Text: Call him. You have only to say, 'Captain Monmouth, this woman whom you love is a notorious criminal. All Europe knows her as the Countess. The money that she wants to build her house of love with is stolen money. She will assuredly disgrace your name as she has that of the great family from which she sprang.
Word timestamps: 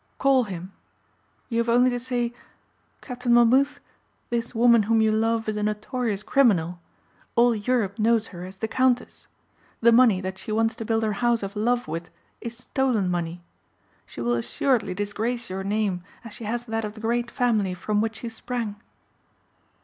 Call 0.17 0.45
him. 0.45 0.73
You 1.47 1.59
have 1.59 1.69
only 1.69 1.91
to 1.91 1.99
say, 1.99 2.33
'Captain 3.01 3.31
Monmouth, 3.35 3.79
this 4.31 4.55
woman 4.55 4.81
whom 4.89 4.99
you 4.99 5.11
love 5.11 5.47
is 5.47 5.57
a 5.57 5.61
notorious 5.61 6.23
criminal. 6.23 6.79
All 7.35 7.53
Europe 7.53 7.99
knows 7.99 8.25
her 8.33 8.43
as 8.43 8.57
the 8.57 8.67
Countess. 8.67 9.27
The 9.79 9.91
money 9.91 10.19
that 10.19 10.39
she 10.39 10.51
wants 10.51 10.75
to 10.77 10.85
build 10.85 11.03
her 11.03 11.13
house 11.21 11.43
of 11.43 11.55
love 11.55 11.87
with 11.87 12.09
is 12.41 12.57
stolen 12.57 13.11
money. 13.11 13.43
She 14.07 14.21
will 14.21 14.33
assuredly 14.33 14.95
disgrace 14.95 15.51
your 15.51 15.63
name 15.63 16.03
as 16.25 16.33
she 16.33 16.45
has 16.45 16.65
that 16.65 16.83
of 16.83 16.95
the 16.95 16.99
great 16.99 17.29
family 17.29 17.75
from 17.75 18.01
which 18.01 18.15
she 18.15 18.29
sprang. 18.29 18.77